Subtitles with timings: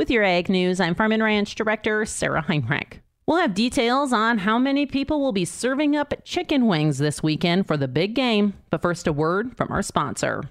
[0.00, 3.02] With your Ag News, I'm Farm and Ranch Director Sarah Heinrich.
[3.26, 7.66] We'll have details on how many people will be serving up chicken wings this weekend
[7.66, 8.54] for the big game.
[8.70, 10.44] But first, a word from our sponsor.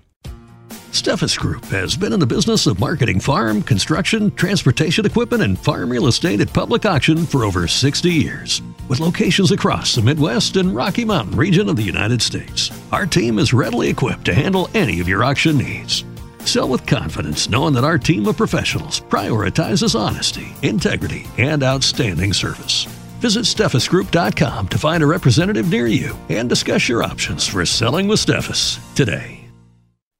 [0.91, 5.89] Steffes Group has been in the business of marketing farm, construction, transportation equipment, and farm
[5.89, 8.61] real estate at public auction for over 60 years.
[8.87, 13.39] With locations across the Midwest and Rocky Mountain region of the United States, our team
[13.39, 16.03] is readily equipped to handle any of your auction needs.
[16.45, 22.85] Sell with confidence, knowing that our team of professionals prioritizes honesty, integrity, and outstanding service.
[23.19, 28.25] Visit SteffesGroup.com to find a representative near you and discuss your options for selling with
[28.25, 29.45] Steffes today.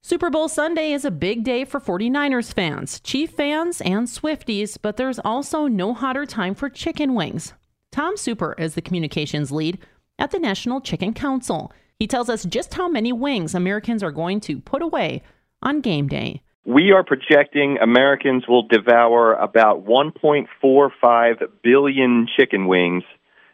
[0.02, 4.96] Super Bowl Sunday is a big day for 49ers fans, Chief fans, and Swifties, but
[4.96, 7.54] there's also no hotter time for chicken wings.
[7.92, 9.78] Tom Super is the communications lead
[10.18, 11.72] at the National Chicken Council.
[11.96, 15.22] He tells us just how many wings Americans are going to put away
[15.62, 16.42] on game day.
[16.64, 23.02] We are projecting Americans will devour about 1.45 billion chicken wings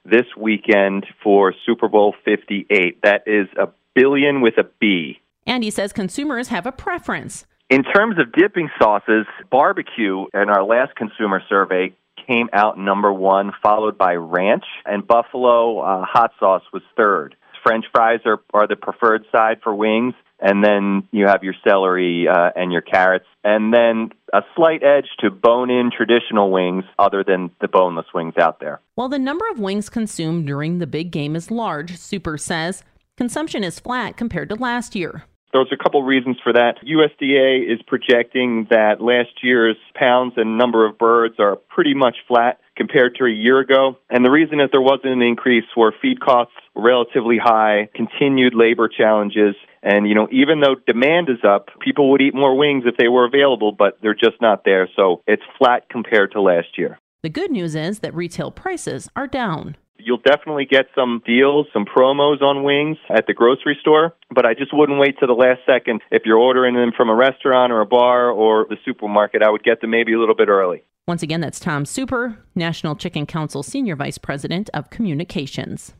[0.05, 3.03] this weekend for Super Bowl 58.
[3.03, 5.21] That is a billion with a B.
[5.47, 7.47] And he says consumers have a preference.
[7.71, 11.95] In terms of dipping sauces, barbecue in our last consumer survey
[12.27, 17.37] came out number one, followed by ranch, and buffalo uh, hot sauce was third.
[17.63, 22.27] French fries are, are the preferred side for wings, and then you have your celery
[22.29, 27.25] uh, and your carrots, and then a slight edge to bone in traditional wings other
[27.25, 28.81] than the boneless wings out there.
[28.95, 32.83] While the number of wings consumed during the big game is large, Super says
[33.17, 35.25] consumption is flat compared to last year.
[35.53, 36.75] There's a couple reasons for that.
[36.85, 42.61] USDA is projecting that last year's pounds and number of birds are pretty much flat
[42.77, 43.97] compared to a year ago.
[44.11, 48.89] And the reason that there wasn't an increase were feed costs relatively high, continued labor
[48.89, 52.97] challenges, and you know, even though demand is up, people would eat more wings if
[52.97, 54.89] they were available, but they're just not there.
[54.97, 56.99] So it's flat compared to last year.
[57.23, 59.77] The good news is that retail prices are down.
[59.99, 64.55] You'll definitely get some deals, some promos on wings at the grocery store, but I
[64.55, 66.03] just wouldn't wait to the last second.
[66.11, 69.65] If you're ordering them from a restaurant or a bar or the supermarket, I would
[69.65, 70.85] get them maybe a little bit early.
[71.09, 75.93] Once again, that's Tom Super, National Chicken Council Senior Vice President of Communications.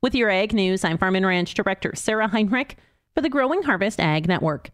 [0.00, 2.76] With your Ag News, I'm Farm and Ranch Director Sarah Heinrich
[3.12, 4.70] for the Growing Harvest Ag Network.